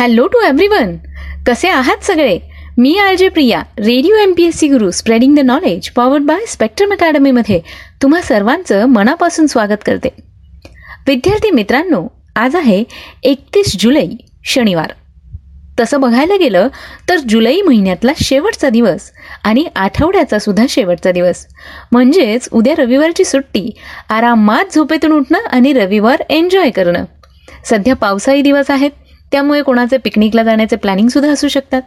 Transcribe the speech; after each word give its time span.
Hello 0.00 0.26
to 0.26 0.40
everyone 0.46 0.96
कसे 1.46 1.68
आहात 1.68 2.04
सगळे? 2.04 2.38
मी 2.78 2.98
R 2.98 3.14
J 3.14 3.28
Priya 3.28 3.60
radio 3.78 4.16
M 4.16 4.32
P 4.36 4.44
S 4.44 4.56
C 4.56 4.68
Guru 4.68 4.90
spreading 4.90 5.36
the 5.36 5.38
knowledge 5.38 5.90
powered 5.90 6.22
by 6.22 6.46
Spectrum 6.46 6.92
अकॅडमीमध्ये 6.92 7.60
तुम्हा 8.02 8.20
सर्वांचं 8.20 8.86
मनापासून 8.86 9.46
स्वागत 9.46 9.82
करते. 9.86 10.08
विद्यार्थी 11.06 11.50
मित्रांनो 11.50 12.06
आज 12.36 12.56
आहे 12.56 12.84
एकतीस 13.22 13.76
जुलै 13.78 14.06
शनिवार. 14.44 14.92
तसं 15.80 16.00
बघायला 16.00 16.36
गेलं 16.36 16.68
तर 17.08 17.16
जुलै 17.28 17.60
महिन्यातला 17.60 18.12
शेवटचा 18.22 18.68
दिवस 18.68 19.10
आणि 19.44 19.66
आठवड्याचा 19.76 20.38
सुद्धा 20.38 20.64
शेवटचा 20.68 21.12
दिवस. 21.12 21.46
म्हणजेच 21.92 22.48
उद्या 22.52 22.74
रविवारची 22.78 23.24
सुट्टी 23.24 23.70
आरामात 24.10 24.74
झोपेतून 24.74 25.12
उठणं 25.12 25.38
आणि 25.38 25.72
रविवार 25.72 26.22
एन्जॉय 26.30 26.70
करणं. 26.70 27.04
सध्या 27.64 27.94
पावसाळी 27.94 28.42
दिवस 28.42 28.70
आहेत 28.70 28.90
त्यामुळे 29.32 29.62
कोणाचे 29.62 29.96
पिकनिकला 29.96 30.42
जाण्याचे 30.42 30.76
प्लॅनिंगसुद्धा 30.76 31.32
असू 31.32 31.48
शकतात. 31.48 31.82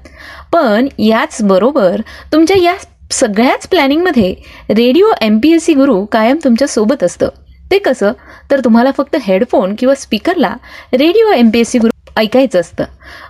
पण 0.51 0.87
याचबरोबर 0.99 2.01
तुमच्या 2.33 2.57
या 2.57 2.73
सगळ्याच 3.11 3.67
प्लॅनिंगमध्ये 3.67 4.35
radio 4.69 5.11
M 5.21 5.39
P 5.39 5.51
S 5.51 5.65
C 5.65 5.73
Guru 5.73 6.05
कायम 6.05 6.37
तुमच्यासोबत 6.43 7.03
असतं. 7.03 7.29
ते 7.71 7.77
कसं? 7.77 8.11
तर 8.51 8.59
तुम्हाला 8.59 8.91
फक्त 8.91 9.15
हेडफोन 9.23 9.75
किंवा 9.75 9.95
स्पीकरला 9.95 10.55
radio 10.93 11.31
M 11.31 11.49
P 11.49 11.59
S 11.59 11.71
C 11.71 11.79
Guru 11.79 11.91
ऐकायचं 12.17 12.59
असतं. 12.59 12.83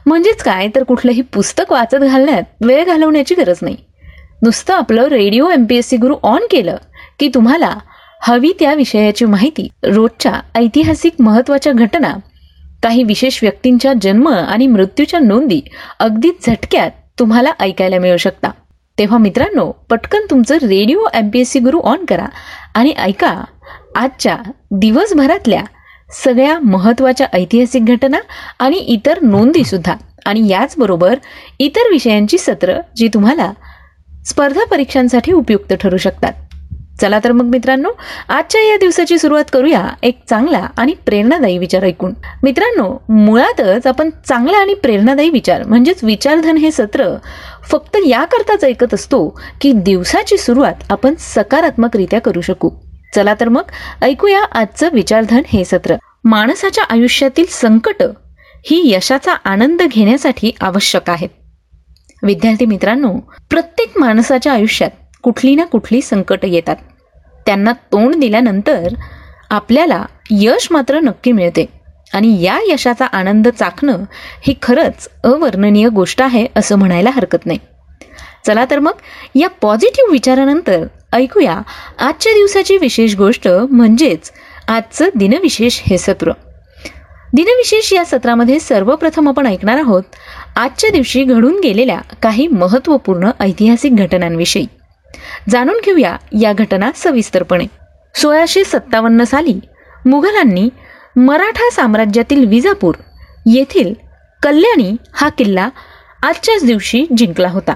म्हणजेच 0.06 0.44
काय? 0.44 0.68
तर 0.76 0.84
कुठलंही 0.84 1.22
पुस्तक 1.22 1.72
वाचत 1.72 1.96
घालण्यात 1.96 2.44
वेळ 2.62 2.86
घालवण्याची 2.86 3.36
गरज 3.36 3.58
नाही. 3.62 3.76
नुसतं 4.42 4.74
आपलं 4.74 5.08
radio 5.08 5.50
M 5.50 5.66
P 5.66 5.76
S 5.76 5.90
C 5.90 5.98
Guru 5.98 6.16
on 6.24 6.46
केलं 6.52 6.76
की 7.20 7.30
तुम्हाला 7.34 7.78
हवी 8.22 8.52
त्या 8.60 8.74
विषयाची 8.74 9.26
माहिती 9.26 9.68
रोजच्या 9.84 10.40
ऐतिहासिक 10.56 11.14
महत्त्वाच्या 11.20 11.74
घटना 11.74 12.14
काही 12.84 13.04
विशेष 13.04 13.40
व्यक्तींच्या 13.42 13.94
जन्म 14.02 14.28
आणि 14.30 14.68
मृत्यूच्या 14.68 15.20
नोंदी 15.20 15.62
अगदी 16.00 16.32
झटक्यात 16.48 16.92
तुम्हाला 17.20 17.52
ऐकायला 17.60 18.00
मिळू 18.00 18.18
शकता. 18.18 18.50
तेव्हा 18.98 19.18
मित्रांनो 19.18 19.72
पटकन 19.90 20.26
तुमचं 20.30 20.58
radio 20.62 21.06
M 21.14 21.30
P 21.30 21.40
S 21.40 21.52
C 21.52 21.60
Guru 21.60 21.80
on 21.84 22.06
करा 22.06 22.26
आणि 22.76 22.94
ऐका 22.98 23.34
आजच्या 23.96 24.38
दिवसभरातल्या 24.72 25.64
सगळ्या 26.24 26.60
महत्त्वाच्या 26.60 27.28
ऐतिहासिक 27.34 27.86
घटना 27.86 28.20
आणि 28.60 28.78
इतर 28.78 29.22
नोंदीसुद्धा 29.22 29.96
आणि 30.26 30.48
याचबरोबर 30.50 31.16
इतर 31.60 31.92
विषयांची 31.92 32.38
सत्र 32.38 32.80
जी 32.96 33.08
तुम्हाला 33.08 33.52
स्पर्धा 34.26 34.66
परीक्षांसाठी 34.66 35.32
उपयुक्त 35.32 35.74
ठरू 35.74 35.98
शकतात. 35.98 36.34
चला 37.02 37.20
तर 37.24 37.32
मग 37.32 37.46
मित्रांनो 37.46 37.90
आजच्या 38.30 38.62
या 38.62 38.78
दिवसाची 38.78 39.18
सुरुवात 39.18 39.44
करूया 39.54 39.88
एक 40.04 40.20
चांगला 40.30 40.68
आणि 40.78 40.94
प्रेरणादायी 41.06 41.58
विचार 41.58 41.84
ऐकून. 41.84 42.14
मित्रांनो 42.44 42.98
मुळातच 43.10 43.88
आपण 43.88 44.10
चांगला 44.28 44.58
आणि 44.58 44.74
प्रेरणादायी 44.74 45.30
विचार 45.30 45.64
म्हणजेच 45.64 46.04
विचारधन 46.04 46.58
हे 46.58 46.72
सत्र 46.72 47.16
फक्त 47.70 47.98
याकरताच 48.06 48.64
ऐकत 48.64 48.94
असतो 48.94 49.28
की 49.62 49.72
दिवसाची 49.74 50.38
सुरुवात 50.38 50.92
आपण 50.92 51.14
सकारात्मकरित्या 51.20 52.22
करू 52.22 52.42
शकू. 52.42 52.70
चला 53.16 53.34
तर 53.40 53.50
मग 53.50 53.72
ऐकूया 54.02 54.44
आजचं 54.52 54.90
विचारधन 54.94 55.42
हे 55.48 55.64
सत्र. 55.66 55.96
माणसाच्या 56.26 56.84
आयुष्यातील 56.84 57.46
संकट 57.50 58.04
ही 58.66 58.82
यशाचा 58.86 59.34
आनंद 59.34 59.82
घेण्यासाठी 59.82 60.52
आवश्यक 60.62 61.10
आहेत 61.10 61.30
विद्यार्थी 62.24 62.66
मित्रांनो 62.66 63.14
प्रत्येक 63.50 63.98
माणसाच्या 63.98 64.54
आयुष्यात 64.54 64.90
कुठली 65.24 65.56
ना 65.56 65.66
कुठली 65.66 66.02
संकटं 66.02 66.48
येतात. 66.48 66.76
त्यांना 67.46 67.72
तोंड 67.72 68.16
दिल्यानंतर 68.16 68.94
आपल्याला 69.50 70.06
यश 70.32 70.68
मात्र 70.72 71.00
नक्की 71.00 71.32
मिळते. 71.32 71.66
आणि 72.14 72.42
या 72.42 72.60
यशाचा 72.68 73.06
आनंद 73.06 73.48
चाखणं 73.48 74.04
ही 74.42 74.54
खरंच 74.62 75.08
अवर्णनीय 75.24 75.90
गोष्ट 75.90 76.22
आहे 76.22 76.48
असं 76.56 76.76
म्हणायला 76.76 77.10
हरकत 77.10 77.46
नाही. 77.46 77.60
चला 78.46 78.66
तर 78.72 78.80
मग 78.80 78.92
या 79.36 79.50
पॉझिटिव्ह 79.50 80.12
विचारानंतर 80.12 80.84
ऐकूया 81.14 81.62
आजच्या 82.00 82.34
दिवसाची 82.34 82.78
विशेष 82.78 83.16
गोष्ट 83.16 83.48
म्हणजेच 83.48 84.32
आजचं 84.68 85.10
दिनविशेष 85.16 85.82
हे 85.86 85.98
सत्र. 85.98 86.32
दिनविशेष 87.34 87.94
या 87.94 88.06
सत्रामध्ये 88.06 88.60
सर्वप्रथम 88.60 89.30
आपण 89.30 89.48
ऐकणार 89.48 89.78
आहोत 89.78 90.04
आजच्या 90.56 90.90
दिवशी 90.90 91.24
घडून 91.24 91.60
गेलेल्या 91.64 92.00
काही 92.22 92.48
महत्त्वपूर्ण 92.48 93.30
ऐतिहासिक 93.40 93.96
घटनांविषयी. 93.96 94.66
जाणून 95.50 95.80
घेऊया 95.86 96.16
या 96.42 96.54
घटना 96.54 96.92
सविस्तरपणे. 96.96 97.66
सोळाशे 98.16 98.64
सत्तावन्न 98.64 99.24
साली 99.24 99.60
मुघलांनी 100.06 100.70
मराठा 101.16 101.70
साम्राज्यातील 101.72 102.46
विजापूर 102.48 102.96
येथील 103.46 103.94
कल्याणी 104.44 104.96
हा 105.14 105.30
किल्ला 105.30 105.70
आजच्याच 106.24 106.66
दिवशी 106.66 107.06
जिंकला 107.18 107.50
होता. 107.50 107.74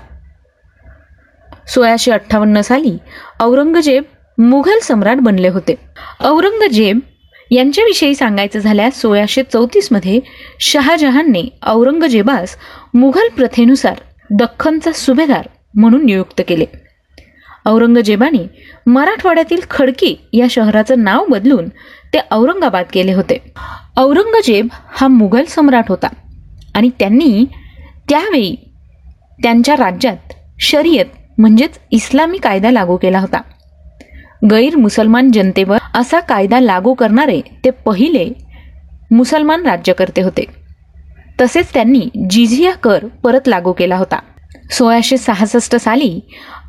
सोळाशे 1.68 2.12
अठ्ठावन्न 2.12 2.62
साली 2.62 2.98
औरंगजेब 3.40 4.04
मुघल 4.38 4.80
सम्राट 4.80 5.18
बनले 5.18 5.48
होते. 5.48 5.76
औरंगजेब 6.24 7.00
यांच्याविषयी 7.52 8.16
सांगायचं 8.16 8.60
झाल्यास 8.60 9.02
सोळाशे 9.02 9.44
चौतीसमध्ये 9.44 10.20
शहाजहानने 10.60 11.44
औरंगजेबास 11.64 12.56
मुघल 12.94 13.28
प्रथेनुसार 13.38 14.00
दख्खनचा 14.30 14.92
सुभेदार 14.92 15.48
म्हणून 15.74 16.06
नियुक्त 16.06 16.42
केले. 16.48 16.66
औरंगजेबाने 17.66 18.46
मराठवाड्यातील 18.88 19.62
खडकी 19.70 20.16
या 20.34 20.46
शहराचं 20.50 21.04
नाव 21.04 21.26
बदलून 21.30 21.68
ते 22.14 22.20
औरंगाबाद 22.32 22.86
केले 22.94 23.14
होते. 23.14 23.38
औरंगजेब 23.98 24.68
हा 24.92 25.08
मुघल 25.08 25.44
सम्राट 25.48 25.90
होता 25.90 26.08
आणि 26.76 26.90
त्यांनी 27.00 27.46
त्यावेळी 28.10 28.56
त्यांच्या 29.44 29.76
राज्यात 29.76 30.34
शर्यत 30.60 31.06
म्हणजेच 31.38 31.80
इस्लामी 31.92 32.38
कायदा 32.38 32.72
लागू 32.72 32.98
केला 32.98 33.20
होता. 33.20 33.42
गैर 34.52 34.76
मुसलमान 34.76 35.32
जनतेवर 35.32 35.78
असा 35.94 36.20
कायदा 36.20 36.60
लागू 36.60 36.94
करणारे 36.94 37.42
ते 37.66 37.70
पहिले 37.70 38.30
मुसलमान 39.12 39.66
राज्यकर्ते 39.66 40.22
होते. 40.22 40.46
तसेच 41.42 41.74
त्यांनी 41.74 42.10
जिझिया 42.30 42.72
कर 42.72 43.06
परत 43.24 43.48
लागू 43.48 43.72
केला 43.72 43.98
होता. 43.98 44.20
सोळाशे 44.72 45.18
सहासष्ट 45.18 45.76
साली 45.76 46.20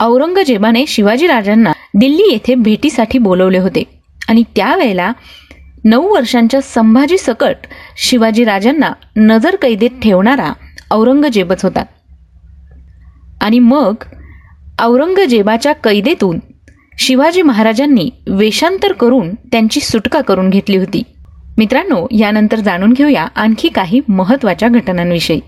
औरंगजेबाने 0.00 0.84
शिवाजीराजांना 0.86 1.72
दिल्ली 1.94 2.32
येथे 2.32 2.54
भेटीसाठी 2.54 3.19
बोलवले 3.19 3.59
होते. 3.59 3.82
आणि 4.28 4.42
त्यावेळेला 4.56 5.12
नऊ 5.84 6.14
वर्षांच्या 6.14 6.60
संभाजी 6.60 7.19
सकट 7.19 7.56
शिवाजीराजांना 7.97 8.92
नजर 9.16 9.56
कैदेत 9.56 9.91
ठेवणारा 10.03 10.53
औरंगजेबच 10.91 11.64
होता. 11.64 11.84
आणि 13.41 13.58
मग 13.58 13.94
औरंगजेबाच्या 14.81 15.72
कैदेतून 15.72 16.38
शिवाजी 16.98 17.42
महाराजांनी 17.42 18.10
वेषांतर 18.28 18.92
करून 18.92 19.34
त्यांची 19.34 19.81
सुटका 19.81 20.20
करून 20.20 20.50
घेतली 20.50 20.76
होती. 20.76 21.03
मित्रांनो 21.58 22.06
यानंतर 22.10 22.56
जाणून 22.56 22.92
घेऊया 22.92 23.28
आणखी 23.37 23.69
काही 23.69 24.00
महत्त्वाच्या 24.08 24.69
घटनांविषयी. 24.69 25.41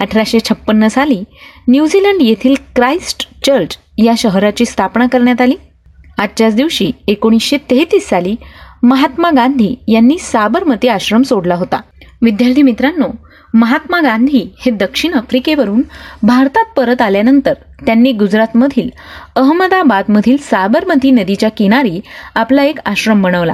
अठराशे 0.00 0.38
छप्पन्न 0.40 0.88
साली 0.88 1.24
न्यूझीलंड 1.68 2.22
येथील 2.22 2.54
क्राइस्ट 2.76 3.28
चर्च 3.46 3.78
या 3.98 4.12
शहराची 4.18 4.64
स्थापना 4.64 5.06
करण्यात 5.06 5.40
आली. 5.40 5.54
आजच्याच 6.18 6.54
दिवशी 6.54 6.90
एकोणीसशे 7.08 7.56
तेहतीस 7.56 8.08
साली 8.08 8.36
महात्मा 8.82 9.30
गांधी 9.30 9.74
यांनी 9.88 10.18
साबरमती 10.18 10.88
आश्रम 10.88 11.22
सोडला 11.22 11.54
होता. 11.54 11.80
विद्यार्थी 12.22 12.62
मित्रांनो 12.62 13.08
महात्मा 13.54 14.00
गांधी 14.00 14.54
हे 14.60 14.70
दक्षिण 14.70 15.14
आफ्रिकेवरून 15.14 15.82
भारतात 16.22 16.64
परत 16.76 17.02
आल्यानंतर 17.02 17.52
त्यांनी 17.86 18.12
गुजरातमधील 18.12 18.90
अहमदाबादमधील 19.36 20.36
साबरमती 20.40 21.10
नदीच्या 21.10 21.48
किनारी 21.48 22.00
आपला 22.34 22.62
एक 22.62 22.78
आश्रम 22.86 23.22
बनवला. 23.22 23.52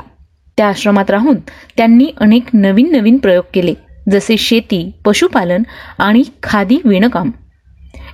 त्या 0.56 0.68
आश्रमात 0.68 1.10
राहून 1.10 1.36
त्यांनी 1.76 2.10
अनेक 2.20 2.44
नवीन 2.54 2.92
नवीन 2.92 3.16
प्रयोग 3.16 3.44
केले. 3.54 3.74
जसे 4.10 4.36
शेती 4.36 4.92
पशुपालन 5.04 5.62
आणि 5.98 6.22
खादी 6.42 6.78
विणकाम. 6.84 7.30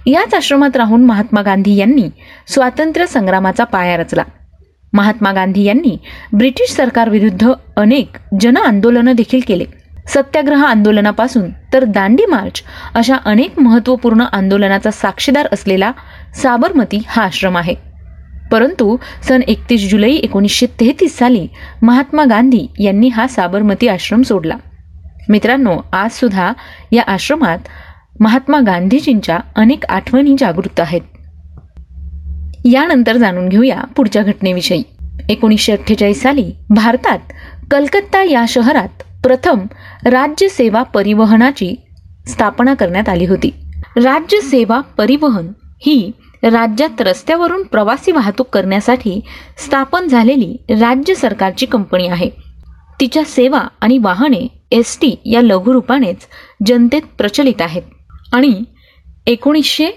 याच 0.06 0.35
आश्रमात 0.35 0.76
राहून 0.76 1.05
महात्मा 1.05 1.43
गांधी 1.43 1.76
यांनी 1.76 2.09
स्वातंत्र्य 2.47 3.06
संग्रामाचा 3.06 3.64
पाया 3.64 3.97
रचला. 3.97 4.23
महात्मा 4.93 5.32
गांधी 5.32 5.62
यांनी 5.62 5.99
ब्रिटिश 6.32 6.73
सरकारविरुद्ध 6.73 7.53
अनेक 7.76 8.17
जन 8.41 8.56
आंदोलनं 8.56 9.12
देखील 9.12 9.41
केले. 9.47 9.64
सत्याग्रह 10.09 10.64
आंदोलनापासून 10.64 11.50
तर 11.73 11.85
दांडी 11.85 12.26
मार्च 12.26 12.62
अशा 12.94 13.17
अनेक 13.25 13.59
महत्त्वपूर्ण 13.59 14.20
आंदोलनाचा 14.32 14.91
साक्षीदार 14.91 15.49
असलेला 15.53 15.93
साबरमती 16.35 17.03
हा 17.09 17.23
आश्रम 17.23 17.56
आहे. 17.56 17.75
परंतु 18.53 18.97
सन 19.23 19.41
एकतीस 19.43 19.91
जुलै 19.91 20.11
एकोणीसशे 20.11 20.67
तेहतीस 20.67 21.19
साली 21.19 21.47
महात्मा 21.82 22.25
गांधी 22.25 22.67
यांनी 22.79 23.09
हा 23.09 23.26
साबरमती 23.26 23.88
आश्रम 23.88 24.23
सोडला. 24.23 24.55
मित्रांनो 25.31 25.79
आज 25.93 26.11
सुद्धा 26.11 26.53
या 26.93 27.03
आश्रमात 27.06 27.59
महात्मा 28.21 28.61
गांधीजींच्या 28.61 29.38
अनेक 29.56 29.85
आठवणी 29.85 30.37
जागृत 30.38 30.81
आहेत. 30.81 31.00
यानंतर 32.65 33.17
जाणून 33.17 33.49
घेऊया 33.49 33.81
पुढच्या 33.97 34.23
घटनेविषयी. 34.23 34.82
एकोणीसशे 35.29 35.73
अठ्ठेचाळीस 35.73 36.23
साली 36.23 36.53
भारतात 36.71 37.19
कलकत्ता 37.71 38.23
या 38.23 38.44
शहरात 38.49 39.03
प्रथम 39.23 39.59
राज्य 40.05 40.49
सेवा 40.49 40.82
परिवहनाची 40.82 41.75
स्थापना 42.26 42.75
करण्यात 42.75 43.09
आली 43.09 43.26
होती. 43.26 43.55
राज्य 43.97 44.41
सेवा 44.41 44.81
परिवहन 44.81 45.49
ही 45.87 46.11
राज्यात 46.43 47.00
रस्त्यावरून 47.00 47.62
प्रवासी 47.62 48.12
वाहतूक 48.12 48.49
करण्यासाठी 48.49 49.21
स्थापन 49.59 50.09
झालेली 50.09 50.56
राज्य 50.71 51.15
सरकारची 51.15 51.67
कंपनी 51.67 52.09
आहे. 52.09 52.31
तिच्या 53.00 53.25
सेवा 53.25 53.61
आणि 53.81 53.99
वाहने 53.99 54.60
एस 54.70 54.99
टी 55.00 55.14
या 55.25 55.40
लघुरूपानेच 55.43 56.17
जनतेत 56.67 57.02
प्रचलित 57.19 57.62
आहेत. 57.62 57.82
आणि 58.32 58.64
एकोणीसशे 59.26 59.90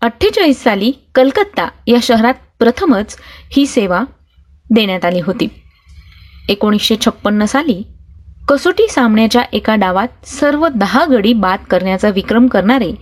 अठ्ठेचाळीस 0.00 0.62
साली 0.62 0.92
कलकत्ता 1.14 1.68
या 1.86 1.98
शहरात 2.02 2.34
प्रथमच 2.58 3.16
ही 3.50 3.66
सेवा 3.66 4.02
देण्यात 4.70 5.04
आली 5.04 5.20
होती. 5.20 5.48
एकोणीसशे 6.48 6.96
छप्पन्न 7.04 7.44
साली 7.44 7.82
कसोटी 8.48 8.88
सामन्याच्या 8.88 9.42
एका 9.52 9.74
डावात 9.74 10.26
सर्व 10.26 10.68
दहा 10.68 11.04
गडी 11.04 11.32
बाद 11.32 11.58
करण्याचा 11.70 12.08
विक्रम 12.08 12.46
करणारे 12.46 12.92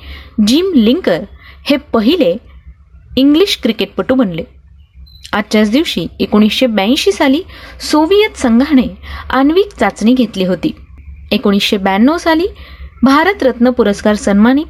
जिम 0.46 0.72
लिंकर 0.74 1.20
हे 1.64 1.76
पहिले 1.76 2.36
इंग्लिश 3.16 3.58
क्रिकेटपटू 3.62 4.14
बनले. 4.14 4.42
आजच्याच 5.32 5.70
दिवशी 5.70 6.06
एकोणीसशे 6.20 6.66
ब्याऐंशी 6.66 7.12
साली 7.12 7.42
सोव्हिएत 7.90 8.36
संघाने 8.38 8.86
आण्विक 9.30 9.74
चाचणी 9.80 10.14
घेतली 10.14 10.44
होती. 10.44 10.72
एकोणीसशे 11.30 11.76
ब्याण्णव 11.76 12.16
साली 12.16 12.46
भारतरत्न 13.02 13.70
पुरस्कार 13.70 14.14
सन्मानित 14.14 14.66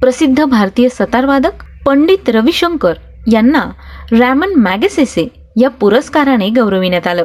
प्रसिद्ध 0.00 0.44
भारतीय 0.44 0.88
सतारवादक 0.88 1.64
पंडित 1.86 2.30
रविशंकर 2.30 2.94
यांना 3.32 3.64
रॅमन 4.12 4.54
मॅगसेसे 4.54 5.26
या 5.60 5.68
पुरस्काराने 5.70 6.48
गौरविण्यात 6.50 7.06
आलं. 7.06 7.24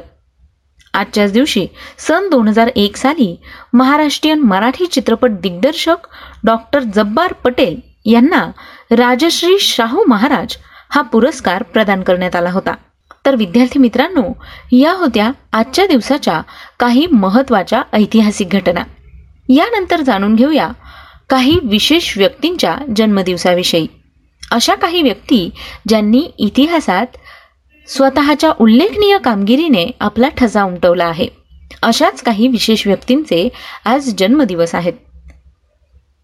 आजच्याच 0.93 1.31
दिवशी 1.31 1.65
सन 1.97 2.27
दोन 2.29 2.47
हजार 2.47 2.69
एक 2.75 2.97
साली 2.97 3.35
महाराष्ट्रीयन 3.73 4.39
मराठी 4.39 4.85
चित्रपट 4.85 5.31
दिग्दर्शक 5.41 6.07
डॉक्टर 6.43 6.83
जब्बार 6.95 7.33
पटेल 7.33 7.79
यांना 8.05 8.45
राजश्री 8.91 9.57
शाहू 9.59 10.03
महाराज 10.07 10.55
हा 10.91 11.01
पुरस्कार 11.01 11.63
प्रदान 11.63 12.01
करण्यात 12.01 12.35
आला 12.35 12.51
होता. 12.51 12.73
तर 13.25 13.35
विद्यार्थी 13.35 13.79
मित्रांनो 13.79 14.23
या 14.71 14.93
होत्या 14.93 15.31
आजच्या 15.53 15.87
दिवसाच्या 15.87 16.41
काही 16.79 17.07
महत्त्वाच्या 17.07 17.81
ऐतिहासिक 17.93 18.49
घटना. 18.49 18.83
यानंतर 19.49 20.01
जाणून 20.01 20.35
घेऊया 20.35 20.69
काही 21.29 21.59
विशेष 21.63 22.17
व्यक्तींच्या 22.17 22.77
जन्मदिवसाविषयी. 22.95 23.87
अशा 24.51 24.75
काही 24.75 25.01
व्यक्ती 25.01 25.49
ज्यांनी 25.87 26.31
इतिहासात 26.37 27.07
स्वतःच्या 27.87 28.51
उल्लेखनीय 28.59 29.17
कामगिरीने 29.17 29.91
आपला 29.99 30.27
ठसा 30.27 30.63
उमटवला 30.63 31.05
आहे. 31.05 31.27
अशाच 31.81 32.21
काही 32.21 32.47
विशेष 32.47 32.87
व्यक्तींचे 32.87 33.49
आज 33.85 34.13
जन्मदिवस 34.17 34.75
आहेत. 34.75 34.93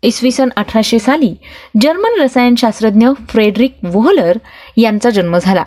इसवी 0.01 0.31
सन 0.31 0.49
अठराशे 0.55 0.99
साली 0.99 1.35
जर्मन 1.81 2.21
रसायनशास्त्रज्ञ 2.21 3.07
फ्रेडरिक 3.29 3.75
वोहलर 3.83 4.37
यांचा 4.77 5.09
जन्म 5.09 5.37
झाला. 5.37 5.63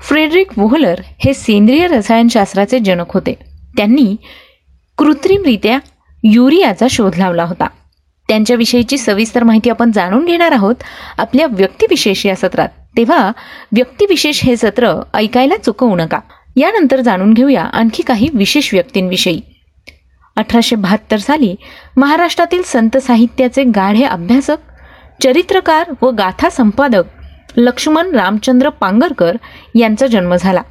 फ्रेडरिक 0.00 0.58
वोहलर 0.58 1.00
हे 1.24 1.34
सेंद्रिय 1.34 1.86
रसायनशास्त्राचे 1.86 2.78
जनक 2.78 3.12
होते. 3.14 3.34
त्यांनी 3.76 4.16
कृत्रिमरित्या 4.98 5.78
युरियाचा 6.24 6.86
शोध 6.90 7.16
लावला 7.16 7.44
होता. 7.44 7.66
त्यांच्याविषयीची 8.28 8.98
सविस्तर 8.98 9.42
माहिती 9.42 9.70
आपण 9.70 9.92
जाणून 9.92 10.24
घेणार 10.24 10.52
आहोत 10.52 10.74
आपल्या 11.18 11.46
व्यक्तिविशेष 11.50 12.26
या 12.26 12.34
सत्रात. 12.34 12.68
तेव्हा 12.96 13.32
व्यक्तिविशेष 13.72 14.44
हे 14.44 14.56
सत्र 14.56 15.02
ऐकायला 15.14 15.56
चुकवू 15.56 15.96
नका. 15.96 16.20
यानंतर 16.56 17.00
जाणून 17.00 17.34
घेऊया 17.34 17.62
आणखी 17.62 18.02
काही 18.02 18.28
विशेष 18.34 18.74
व्यक्तींविषयी. 18.74 19.40
अठराशे 20.36 20.76
बहात्तर 20.76 21.16
साली 21.16 21.54
महाराष्ट्रातील 21.96 22.62
संत 22.62 22.96
साहित्याचे 22.96 23.64
गाढे 23.64 24.04
अभ्यासक 24.04 24.56
चरित्रकार 25.22 25.92
व 26.02 26.10
गाथा 26.10 26.50
संपादक 26.50 27.04
लक्ष्मण 27.56 28.10
रामचंद्र 28.10 28.68
पांगरकर 28.68 29.36
यांचा 29.74 30.06
जन्म 30.06 30.34
झाला. 30.34 30.62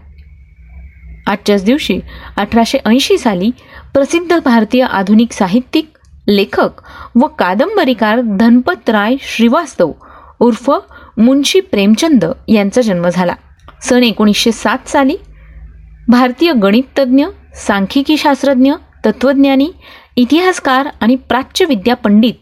आजच्याच 1.28 1.64
दिवशी 1.64 2.00
अठराशे 2.38 2.78
ऐंशी 2.86 3.18
साली 3.18 3.52
प्रसिद्ध 3.94 4.40
भारतीय 4.46 4.84
आधुनिक 4.84 5.32
साहित्यिक 5.32 5.92
लेखक 6.28 6.82
व 7.16 7.28
कादंबरीकार 7.28 8.22
धनपतराय 8.40 9.16
श्रीवास्तव 9.22 9.92
उर्फ 10.40 10.72
मुन्शी 11.18 11.60
प्रेमचंद 11.60 12.26
यांचा 12.48 12.82
जन्म 12.82 13.08
झाला. 13.10 13.34
सन 13.82 14.04
एकोणीसशे 14.04 14.52
सात 14.52 14.88
साली 14.88 15.16
भारतीय 16.08 16.54
गणिततज्ज्ञ 16.54 17.26
सांख्यिकी 17.56 18.18
शास्त्रज्ञ 18.18 18.72
तत्त्वज्ञानी 19.06 19.72
इतिहासकार 20.16 20.88
आणि 21.02 21.16
प्राच्यविद्या 21.16 21.96
पंडित 21.96 22.34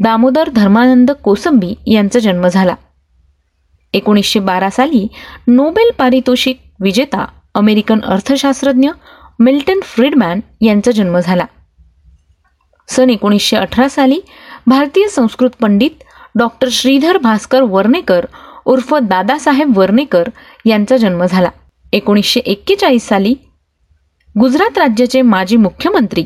दामोदर 0.00 0.48
धर्मानंद 0.50 1.10
कोसंबी 1.10 1.74
यांचा 1.86 2.18
जन्म 2.18 2.46
झाला. 2.48 2.74
एकोणीसशे 3.94 4.40
बारा 4.40 4.70
साली 4.70 5.06
नोबेल 5.46 5.90
पारितोषिक 5.98 6.60
विजेता 6.80 7.26
अमेरिकन 7.54 8.00
अर्थशास्त्रज्ञ 8.00 8.90
मिल्टन 9.40 9.80
फ्रीडमॅन 9.82 10.40
यांचा 10.60 10.90
जन्म 10.90 11.18
झाला. 11.18 11.44
सन 12.88 13.10
एकोणीसशे 13.10 13.56
अठरा 13.56 13.88
साली 13.88 14.20
भारतीय 14.66 15.08
संस्कृत 15.08 15.50
पंडित 15.60 15.90
डॉक्टर 16.34 16.68
श्रीधर 16.72 17.18
भास्कर 17.18 17.62
वर्णेकर 17.62 18.26
उर्फ 18.64 18.94
दादासाहेब 18.94 19.78
वर्णेकर 19.78 20.28
यांचा 20.64 20.96
जन्म 20.96 21.24
झाला. 21.24 21.48
एकोणीसशे 21.92 22.40
एक्केचाळीस 22.40 23.08
साली 23.08 23.34
गुजरात 24.36 24.78
राज्याचे 24.78 25.22
माजी 25.22 25.56
मुख्यमंत्री 25.56 26.24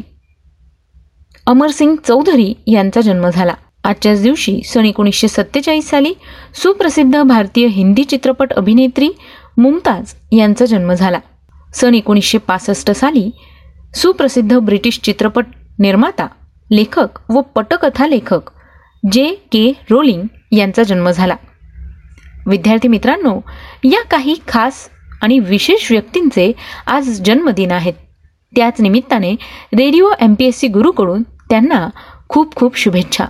अमरसिंग 1.46 1.96
चौधरी 2.08 2.54
यांचा 2.66 3.00
जन्म 3.00 3.28
झाला. 3.28 3.54
आजच्याच 3.84 4.22
दिवशी 4.22 4.60
सन 4.64 4.84
एकोणीसशे 4.84 5.28
सत्तेचाळीस 5.28 5.88
साली 5.88 6.12
सुप्रसिद्ध 6.54 7.22
भारतीय 7.22 7.66
हिंदी 7.66 8.04
चित्रपट 8.04 8.52
अभिनेत्री 8.52 9.08
मुमताज 9.58 10.14
यांचा 10.32 10.64
जन्म 10.64 10.92
झाला. 10.92 11.18
सन 11.74 11.94
एकोणीसशे 11.94 12.38
पासष्ट 12.38 12.90
साली 12.90 13.30
सुप्रसिद्ध 13.94 14.58
ब्रिटिश 14.58 15.00
चित्रपट 15.02 15.46
निर्माता 15.78 16.26
लेखक 16.70 17.30
व 17.30 17.40
पटकथा 17.40 18.06
लेखक 18.06 18.50
जे 19.12 19.34
के 19.52 19.72
रोलिंग 19.90 20.22
यांचा 20.52 20.82
जन्म 20.82 21.10
झाला. 21.10 21.36
विद्यार्थी 22.46 22.88
मित्रांनो 22.88 23.40
या 23.84 24.04
काही 24.04 24.34
खास 24.48 24.88
आणि 25.22 25.38
विशेष 25.38 25.90
व्यक्तींचे 25.90 26.52
आज 26.86 27.20
जन्मदिन 27.24 27.72
आहेत. 27.72 27.92
त्याच 28.56 28.80
निमित्ताने 28.80 29.32
radio 29.72 30.10
M 30.20 30.34
P 30.34 30.44
S 30.44 30.58
C 30.58 30.68
गुरुकडून 30.68 31.22
त्यांना 31.22 31.88
खूप 32.28 32.54
खूप 32.56 32.76
शुभेच्छा. 32.76 33.24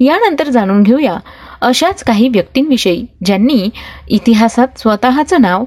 यानंतर 0.00 0.48
जाणून 0.48 0.82
घेऊया 0.82 1.16
अशाच 1.60 2.04
काही 2.04 2.28
व्यक्तींविषयी 2.28 3.06
ज्यांनी 3.24 3.68
इतिहासात 4.08 4.78
स्वतःचं 4.78 5.40
नाव 5.40 5.64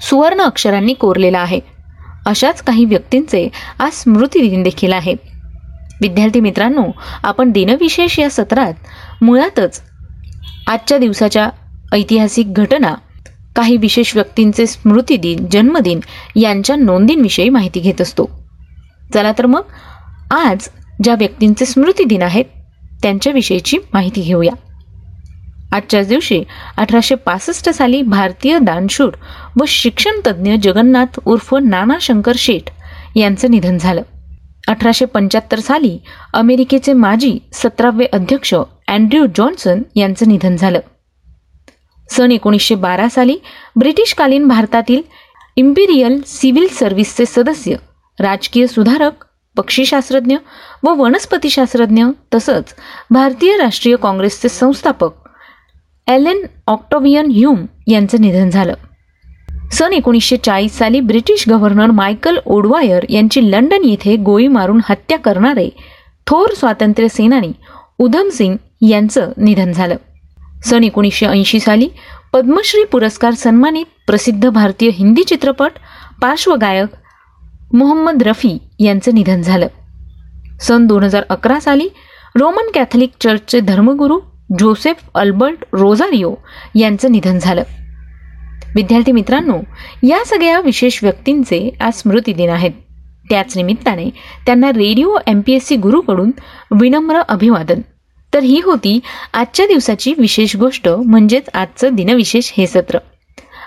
सुवर्ण 0.00 0.40
अक्षरांनी 0.40 0.94
कोरलेलं 0.94 1.38
आहे. 1.38 1.60
अशाच 2.26 2.62
काही 2.62 2.84
व्यक्तींचे 2.84 3.48
आज 3.78 3.92
स्मृतिदिन 3.92 4.62
देखील 4.62 4.92
आहे. 4.92 5.14
विद्यार्थी 6.00 6.40
मित्रांनो 6.40 6.84
आपण 7.22 7.50
दिनविशेष 7.50 8.18
या 8.18 8.30
सत्रात 8.30 8.74
मुळातच 9.22 9.80
आजच्या 10.66 10.98
दिवसाच्या 10.98 11.48
ऐतिहासिक 11.92 12.52
घटना 12.54 12.94
काही 13.56 13.76
विशेष 13.76 14.14
व्यक्तींचे 14.14 14.66
स्मृतिदिन 14.66 15.46
जन्मदिन 15.52 16.00
यांच्या 16.36 16.76
नोंदींविषयी 16.76 17.48
माहिती 17.48 17.80
घेत 17.80 18.00
असतो. 18.00 18.30
चला 19.14 19.32
तर 19.32 19.46
मग 19.46 19.62
आज 20.30 20.68
ज्या 21.02 21.14
व्यक्तींचे 21.14 21.64
स्मृतिदिन 21.64 22.22
आहेत 22.22 22.44
त्यांच्याविषयीची 23.02 23.78
माहिती 23.92 24.20
घेऊया. 24.20 24.52
आजच्याच 25.72 26.08
दिवशी 26.08 26.42
अठराशे 26.76 27.14
पासष्ट 27.14 27.70
साली 27.70 28.02
भारतीय 28.02 28.58
दानशूर 28.58 29.10
व 29.60 29.64
शिक्षणतज्ज्ञ 29.68 30.54
जगन्नाथ 30.62 31.20
उर्फ 31.24 31.54
नाना 31.62 31.96
शंकर 32.00 32.32
शेठ 32.36 32.70
यांचं 33.16 33.50
निधन 33.50 33.78
झालं. 33.78 34.02
अठराशे 34.68 35.04
पंच्याहत्तर 35.04 35.58
साली 35.58 35.98
अमेरिकेचे 36.34 36.92
माजी 36.92 37.38
सतरावे 37.52 38.04
अध्यक्ष 38.04 38.54
अँड्र्यू 38.88 39.26
जॉन्सन 39.26 39.82
यांचं 39.96 40.28
निधन 40.28 40.56
झालं. 40.56 40.78
सन 42.10 42.32
एकोणीसशे 42.32 42.74
बारा 42.74 43.08
साली 43.08 43.36
ब्रिटिशकालीन 43.76 44.48
भारतातील 44.48 45.02
इम्पिरियल 45.56 46.20
सिव्हिल 46.26 46.68
सर्व्हिसचे 46.68 47.24
सदस्य 47.26 47.76
राजकीय 48.20 48.66
सुधारक 48.66 49.24
पक्षीशास्त्रज्ञ 49.56 50.36
व 50.82 50.94
वनस्पतीशास्त्रज्ञ 50.94 52.04
तसंच 52.34 52.74
भारतीय 53.10 53.56
राष्ट्रीय 53.56 53.96
काँग्रेसचे 53.96 54.48
संस्थापक 54.48 55.10
एलेन 56.08 56.42
ऑक्टोवियन 56.66 57.30
ह्यूम 57.30 57.64
यांचं 57.86 58.20
निधन 58.20 58.50
झालं. 58.50 58.74
सन 59.72 59.92
एकोणीसशे 59.92 60.36
चाळीस 60.36 60.78
साली 60.78 61.00
ब्रिटिश 61.00 61.44
गव्हर्नर 61.48 61.90
मायकल 61.90 62.38
ओडवायर 62.46 63.04
यांची 63.08 63.50
लंडन 63.50 63.84
येथे 63.84 64.16
गोळी 64.16 64.48
मारून 64.48 64.80
हत्या 64.88 65.18
करणारे 65.18 65.68
थोर 66.26 66.54
स्वातंत्र्य 66.54 67.08
सेनानी 67.08 67.52
उधम 67.98 68.28
सिंग 68.28 68.56
यांचं 68.88 69.32
निधन 69.36 69.72
झालं. 69.72 69.96
सन 70.66 70.84
एकोणीसशे 70.84 71.26
ऐंशी 71.26 71.60
साली 71.60 71.88
पद्मश्री 72.32 72.84
पुरस्कार 72.84 73.34
सन्मानित 73.34 73.86
प्रसिद्ध 74.06 74.48
भारतीय 74.48 74.90
हिंदी 74.94 75.22
चित्रपट 75.22 75.72
पार्श्वगायक 76.22 76.88
मोहम्मद 77.72 78.22
रफी 78.22 78.58
यांचं 78.80 79.14
निधन 79.14 79.42
झालं. 79.42 79.66
सन 80.60 80.86
दोन 80.86 81.02
हजार 81.02 81.22
अकरा 81.28 81.60
साली 81.60 81.88
रोमन 82.36 82.70
कॅथलिक 82.74 83.10
चर्चचे 83.20 83.60
धर्मगुरू 83.60 84.20
जोसेफ 84.58 84.96
अल्बर्ट 85.14 85.64
रोझारिओ 85.72 86.34
यांचं 86.74 87.12
निधन 87.12 87.38
झालं. 87.38 87.62
विद्यार्थी 88.74 89.12
मित्रांनो 89.12 89.58
या 90.08 90.24
सगळ्या 90.26 90.60
विशेष 90.60 90.98
व्यक्तींचे 91.02 91.70
आज 91.80 91.92
स्मृती 91.94 92.32
दिन 92.32 92.50
आहेत. 92.50 92.70
त्याच 93.30 93.56
निमित्ताने 93.56 94.10
त्यांना 94.46 94.68
radio 94.68 95.16
M 95.26 95.40
P 95.40 95.52
S 95.52 95.66
C 95.66 95.76
गुरुकडून 95.76 96.30
विनम्र 96.70 97.20
अभिवादन. 97.28 97.80
तर 98.36 98.42
ही 98.42 98.60
होती 98.60 98.98
आजच्या 99.32 99.66
दिवसाची 99.66 100.12
विशेष 100.18 100.56
गोष्ट 100.56 100.88
म्हणजेच 100.88 101.48
आजचं 101.54 101.94
दिनविशेष 101.94 102.52
हे 102.56 102.66
सत्र. 102.66 102.98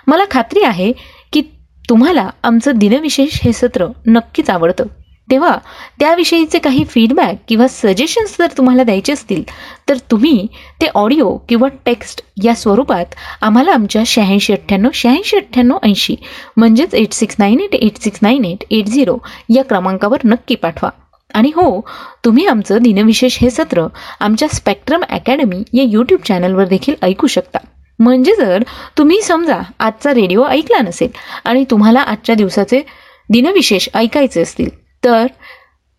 मला 0.08 0.24
खात्री 0.32 0.64
आहे 0.64 0.92
की 1.34 1.42
तुम्हाला 1.90 2.30
आमचं 2.44 2.72
दिनविशेष 2.76 3.40
हे 3.44 3.54
सत्र 3.54 3.88
नक्कीच 4.08 4.50
आवडतं. 4.50 4.86
तेव्हा 5.32 5.58
त्याविषयीचे 6.00 6.60
काही 6.60 6.84
फीडबॅक 6.84 7.36
किंवा 7.48 7.68
सजेशन्स 7.68 8.36
जर 8.40 8.48
तुम्हाला 8.58 8.84
द्यायचे 8.84 9.14
असतील 9.14 9.44
तर 9.90 9.98
तुम्ही 10.12 10.48
ते 10.82 10.88
ऑडिओ 10.96 11.36
किंवा 11.50 11.68
टेक्स्ट 11.86 12.22
या 12.44 12.56
स्वरूपात 12.56 13.16
आम्हाला 13.42 13.72
आमच्या 13.72 14.04
शहाऐंशी 14.06 14.54
अठ्ठ्याण्णव 14.54 14.90
शहाऐंशी 14.94 15.38
अठ्ठ्याण्णव 15.38 15.78
ऐंशी 15.84 16.16
म्हणजेच 16.58 16.94
eight 16.94 17.14
six 17.14 17.36
nine 17.40 17.60
eight 17.60 17.76
eight 17.76 18.02
six 18.02 18.20
nine 18.22 18.46
eight 18.46 18.64
eight 18.72 18.86
zero 18.86 19.18
या 19.56 19.64
क्रमांकावर 19.64 20.18
नक्की 20.26 20.56
पाठवा. 20.56 20.90
आणि 21.34 21.52
हो 21.56 21.82
तुम्ही 22.26 22.46
आमचं 22.46 22.78
दिनविशेष 22.82 23.38
हे 23.42 23.50
सत्र 23.50 23.86
आमच्या 24.20 24.48
स्पेक्ट्रम 24.48 25.04
अकॅडमी 25.10 25.64
या 25.74 25.84
यूट्यूब 25.84 26.22
चॅनलवर 26.28 26.66
देखील 26.66 26.96
ऐकू 27.02 27.28
शकता. 27.28 27.60
म्हणजे 28.00 28.34
जर 28.36 28.64
तुम्ही 28.98 29.22
समजा 29.22 29.60
आजचा 29.80 30.14
रेडिओ 30.14 30.44
ऐकला 30.44 30.82
नसेल 30.82 31.10
आणि 31.46 31.64
तुम्हाला 31.72 32.02
आजच्या 32.02 32.36
दिवसाचे 32.36 32.82
दिनविशेष 33.30 33.88
ऐकायचे 33.94 34.42
असतील 34.42 34.70
तर 35.04 35.26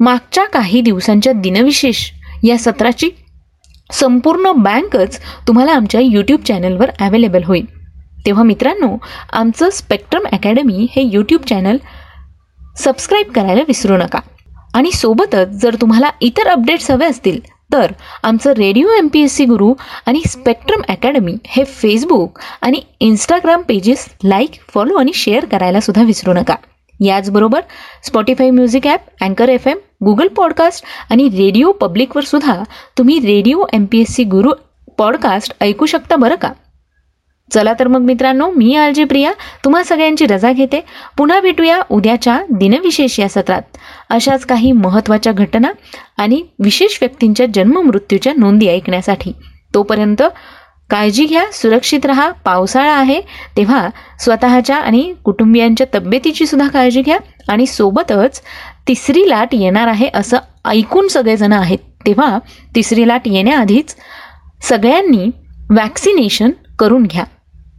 मागच्या 0.00 0.44
काही 0.44 0.80
दिवसांच्या 0.80 1.32
दिनविशेष 1.32 2.10
या 2.44 2.58
सत्राची 2.58 3.10
संपूर्ण 3.92 4.52
बँकच 4.56 5.18
तुम्हाला 5.48 5.72
आमच्या 5.72 6.00
यूट्यूब 6.00 6.40
चॅनलवर 6.40 6.90
अवेलेबल 7.00 7.44
होईल. 7.44 7.66
तेव्हा 8.26 8.42
मित्रांनो 8.42 8.96
आमचं 9.32 9.70
स्पेक्ट्रम 9.70 10.26
अकॅडमी 10.32 10.86
हे 10.96 11.02
यूट्यूब 11.02 11.42
चॅनल 11.42 11.76
सबस्क्राईब 12.78 13.32
करायला 13.32 13.62
विसरू 13.68 13.96
नका. 13.96 14.18
आणि 14.74 14.90
सोबतच 14.90 15.48
जर 15.48 15.76
तुम्हाला 15.80 16.10
इतर 16.20 16.46
अपडेट्स 16.48 16.90
हवे 16.90 17.06
असतील 17.06 17.40
तर 17.72 17.92
आमचं 18.22 18.52
radio 18.52 18.88
M 18.88 19.08
P 19.12 19.20
S 19.20 19.34
C 19.34 19.44
Guru 19.44 19.74
आणि 20.06 20.20
स्पेक्ट्रम 20.26 20.80
अकॅडमी 20.88 21.36
हे 21.46 21.64
फेसबुक 21.64 22.38
आणि 22.62 22.80
इंस्टाग्राम 23.00 23.62
पेजेस 23.62 24.08
लाईक 24.24 24.50
फॉलो 24.74 24.94
आणि 24.94 25.12
शेअर 25.14 25.44
करायला 25.44 25.80
सुद्धा 25.80 26.02
विसरू 26.02 26.32
नका. 26.32 26.54
याचबरोबर 27.00 27.60
स्पॉटीफाय 28.04 28.50
म्युझिक 28.50 28.86
ॲप 28.86 29.00
अँकर 29.20 29.48
एफ 29.48 29.68
एम 29.68 29.78
गुगल 30.04 30.28
पॉडकास्ट 30.28 30.84
आणि 31.10 31.28
रेडिओ 31.28 31.72
पब्लिकवर 31.72 32.24
सुद्धा 32.24 32.62
तुम्ही 32.98 33.18
radio 33.18 33.64
M 33.72 33.84
P 33.84 34.00
S 34.00 34.14
C 34.14 34.24
Guru 34.24 34.52
podcast 34.98 35.54
ऐकू 35.60 35.86
शकता 35.86 36.16
बरं 36.16 36.34
का? 36.34 36.52
चला 37.50 37.72
तर 37.80 37.88
मग 37.88 38.00
मित्रांनो 38.00 38.50
मी 38.50 38.74
आलजी 38.74 39.04
प्रिया 39.04 39.32
तुम्हा 39.64 39.82
सगळ्यांची 39.84 40.26
रजा 40.26 40.52
घेते. 40.52 40.80
पुन्हा 41.16 41.40
भेटूया 41.40 41.80
उद्याच्या 41.90 42.40
दिनविशेष 42.50 43.18
या 43.20 43.28
सत्रात. 43.28 43.62
अशाच 44.10 44.44
काही 44.44 44.72
महत्त्वाच्या 44.72 45.32
घटना 45.32 45.70
आणि 46.18 46.42
विशेष 46.58 46.98
व्यक्तींच्या 47.00 47.46
जन्ममृत्यूच्या 47.54 48.32
नोंदी 48.36 48.68
ऐकण्यासाठी. 48.68 49.32
तोपर्यंत 49.74 50.22
काळजी 50.90 51.24
घ्या 51.24 51.44
सुरक्षित 51.52 52.06
राहा 52.06 52.30
पावसाळा 52.44 52.92
आहे 52.92 53.20
तेव्हा 53.56 53.88
स्वतःच्या 54.20 54.76
आणि 54.76 55.12
कुटुंबियांच्या 55.24 55.86
तब्येतीची 55.94 56.46
सुद्धा 56.46 56.68
काळजी 56.68 57.02
घ्या 57.02 57.18
आणि 57.48 57.66
सोबतच 57.66 58.40
तिसरी 58.88 59.28
लाट 59.28 59.48
येणार 59.52 59.86
आहे 59.86 60.08
असं 60.14 60.38
ऐकून 60.64 61.08
सगळेजण 61.08 61.52
आहेत. 61.52 61.78
तेव्हा 62.06 62.38
तिसरी 62.74 63.08
लाट 63.08 63.20
येण्याआधीच 63.26 63.94
सगळ्यांनी 64.62 65.30
वॅक्सिनेशन 65.70 66.50
करून 66.78 67.02
घ्या. 67.02 67.24